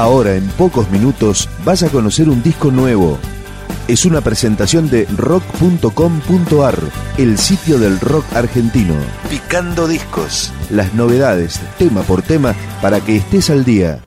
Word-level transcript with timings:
Ahora, 0.00 0.34
en 0.34 0.48
pocos 0.52 0.90
minutos, 0.90 1.46
vas 1.62 1.82
a 1.82 1.90
conocer 1.90 2.30
un 2.30 2.42
disco 2.42 2.70
nuevo. 2.70 3.18
Es 3.86 4.06
una 4.06 4.22
presentación 4.22 4.88
de 4.88 5.04
rock.com.ar, 5.14 6.78
el 7.18 7.36
sitio 7.36 7.78
del 7.78 8.00
rock 8.00 8.24
argentino. 8.34 8.94
Picando 9.28 9.86
discos. 9.86 10.54
Las 10.70 10.94
novedades, 10.94 11.60
tema 11.76 12.00
por 12.00 12.22
tema, 12.22 12.54
para 12.80 13.02
que 13.02 13.16
estés 13.16 13.50
al 13.50 13.66
día. 13.66 14.02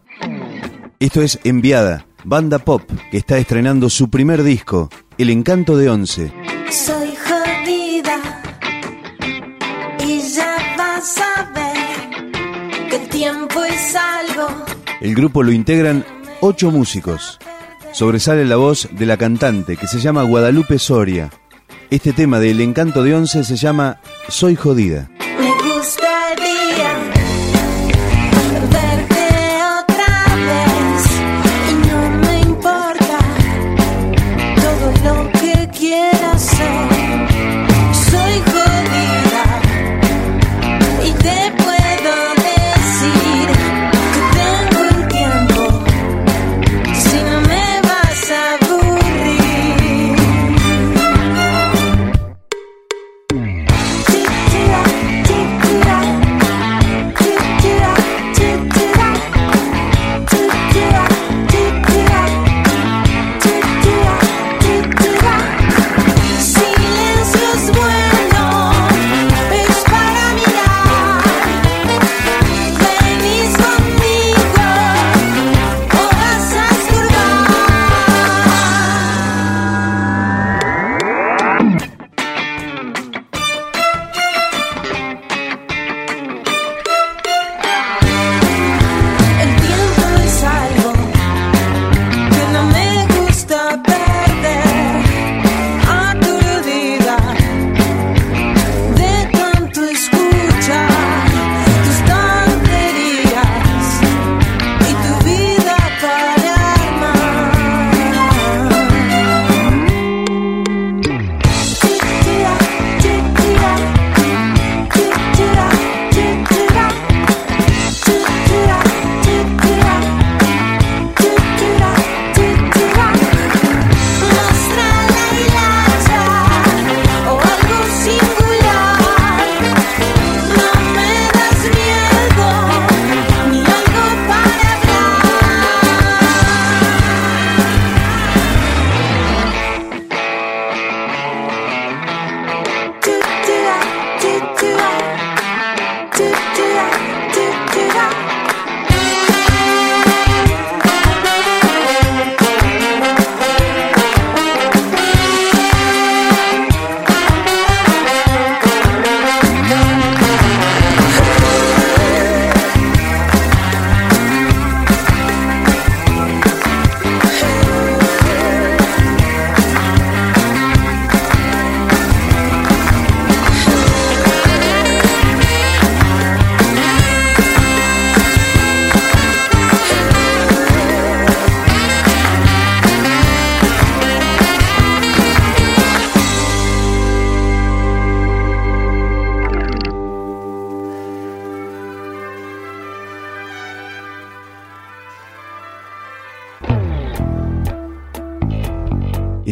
Esto 1.00 1.22
es 1.22 1.38
Enviada, 1.44 2.08
banda 2.24 2.58
pop 2.58 2.82
que 3.12 3.18
está 3.18 3.38
estrenando 3.38 3.88
su 3.92 4.10
primer 4.10 4.42
disco, 4.42 4.90
El 5.20 5.30
Encanto 5.30 5.78
de 5.78 5.92
Once. 5.92 6.34
Soy 6.72 7.14
jodida 7.24 8.20
y 10.04 10.22
ya 10.22 10.56
vas 10.76 11.18
a 11.20 11.52
ver 11.54 12.90
que 12.90 12.96
el 12.96 13.10
tiempo 13.10 13.64
es 13.64 13.96
algo. 13.96 14.74
El 15.04 15.16
grupo 15.16 15.44
lo 15.44 15.52
integran 15.52 16.06
ocho 16.40 16.72
músicos. 16.72 17.38
Sobresale 17.92 18.46
la 18.46 18.56
voz 18.56 18.88
de 18.90 19.06
la 19.06 19.18
cantante 19.18 19.76
que 19.76 19.86
se 19.86 20.00
llama 20.00 20.24
Guadalupe 20.24 20.80
Soria. 20.80 21.30
Este 21.90 22.14
tema 22.14 22.40
de 22.40 22.52
El 22.52 22.62
Encanto 22.62 23.04
de 23.04 23.14
Once 23.14 23.44
se 23.44 23.58
llama 23.58 24.00
Soy 24.30 24.56
Jodida. 24.56 25.10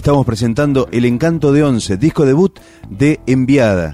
Estamos 0.02 0.26
presentando 0.26 0.90
El 0.92 1.06
Encanto 1.06 1.54
de 1.54 1.62
Once, 1.62 1.96
disco 1.96 2.26
debut 2.26 2.60
de 2.90 3.20
Enviada. 3.28 3.94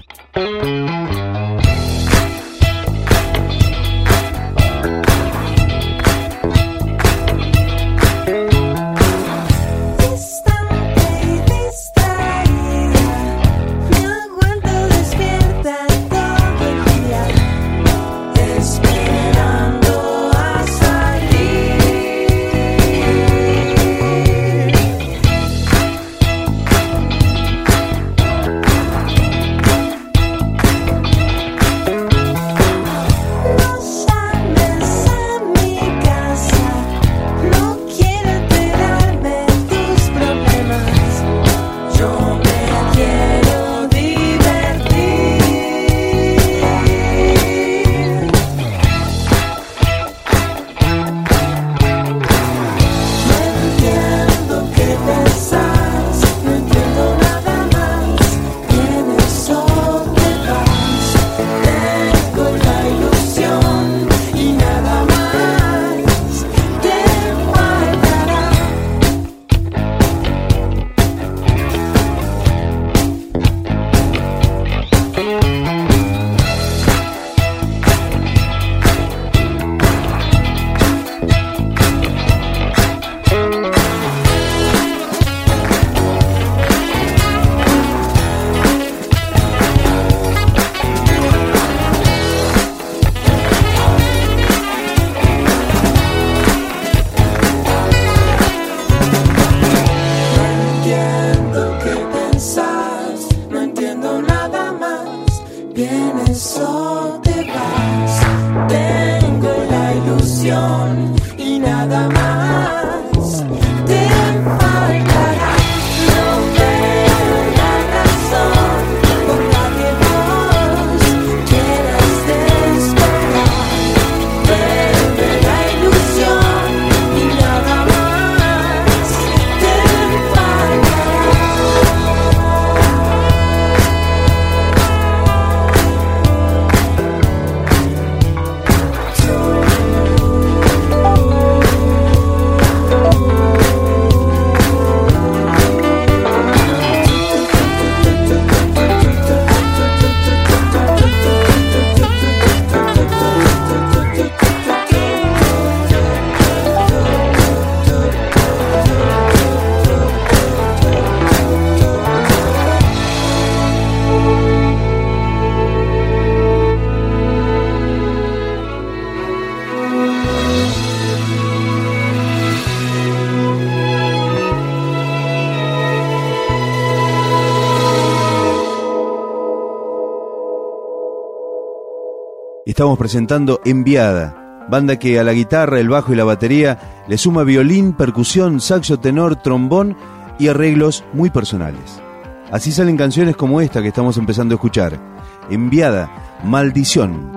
Estamos 182.68 182.98
presentando 182.98 183.62
Enviada, 183.64 184.66
banda 184.68 184.98
que 184.98 185.18
a 185.18 185.24
la 185.24 185.32
guitarra, 185.32 185.80
el 185.80 185.88
bajo 185.88 186.12
y 186.12 186.16
la 186.16 186.24
batería 186.24 186.78
le 187.08 187.16
suma 187.16 187.42
violín, 187.42 187.94
percusión, 187.94 188.60
saxo 188.60 189.00
tenor, 189.00 189.36
trombón 189.36 189.96
y 190.38 190.48
arreglos 190.48 191.02
muy 191.14 191.30
personales. 191.30 192.02
Así 192.50 192.70
salen 192.70 192.98
canciones 192.98 193.36
como 193.36 193.62
esta 193.62 193.80
que 193.80 193.88
estamos 193.88 194.18
empezando 194.18 194.54
a 194.54 194.56
escuchar. 194.56 195.00
Enviada, 195.48 196.10
Maldición. 196.44 197.32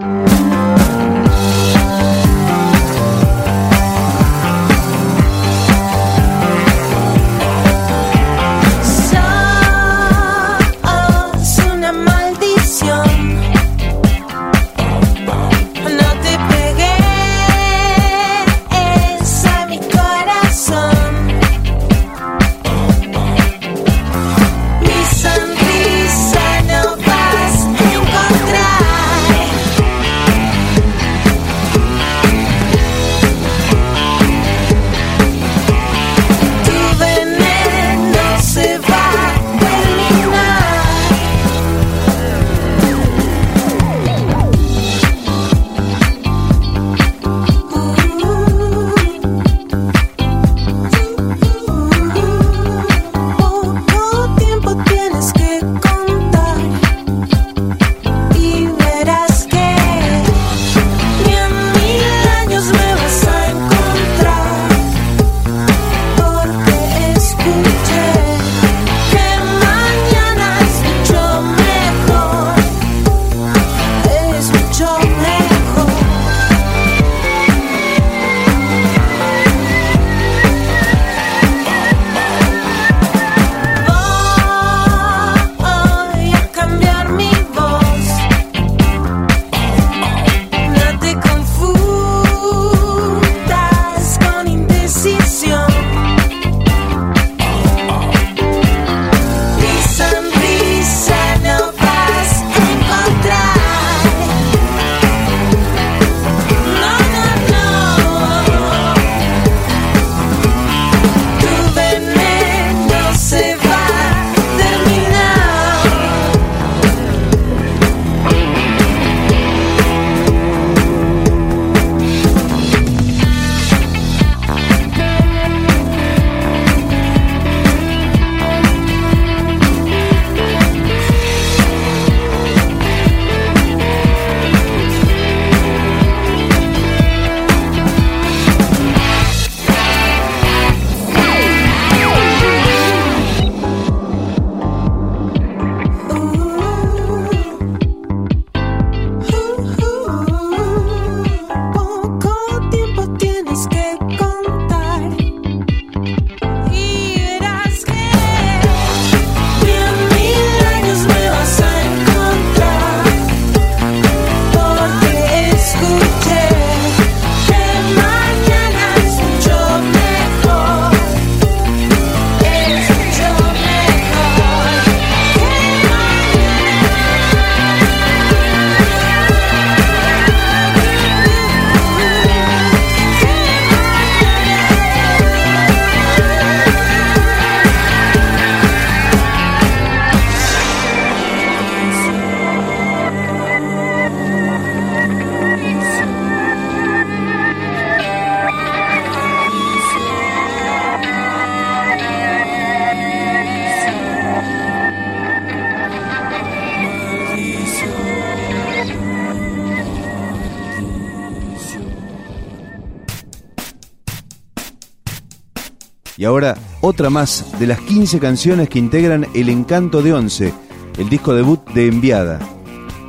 Y 216.21 216.25
ahora 216.25 216.55
otra 216.81 217.09
más 217.09 217.43
de 217.57 217.65
las 217.65 217.79
15 217.79 218.19
canciones 218.19 218.69
que 218.69 218.77
integran 218.77 219.25
El 219.33 219.49
Encanto 219.49 220.03
de 220.03 220.13
Once, 220.13 220.53
el 220.99 221.09
disco 221.09 221.33
debut 221.33 221.67
de 221.71 221.87
Enviada. 221.87 222.37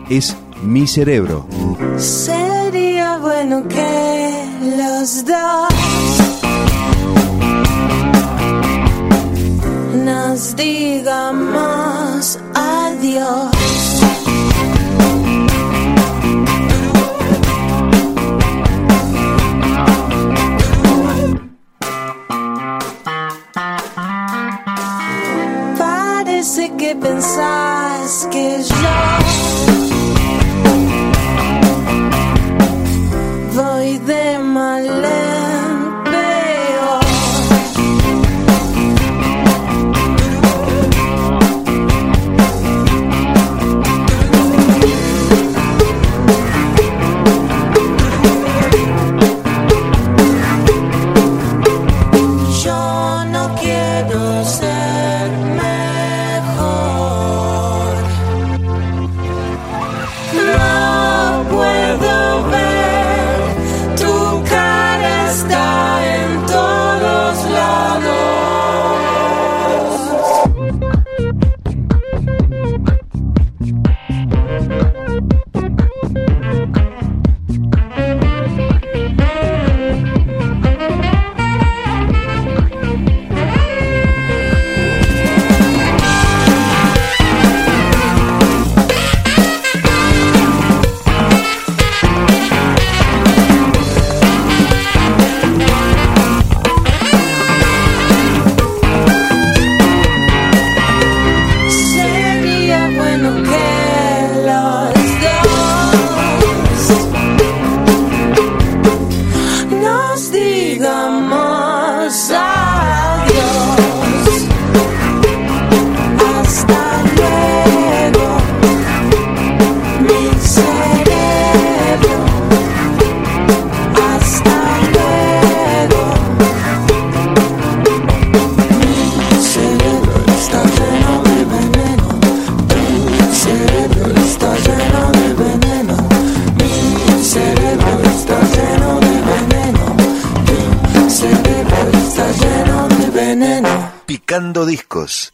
Es 0.09 0.35
Mi 0.63 0.87
Cerebro. 0.87 1.47
Sería 1.99 3.19
bueno 3.19 3.69
que 3.69 4.47
los 4.79 5.27
dos 5.27 5.69
nos 9.95 10.57
digamos 10.57 12.39
adiós. 12.55 13.82
Parece 26.63 26.77
que 26.77 26.95
pensás 26.95 28.29
que 28.31 28.63
yo 28.63 29.72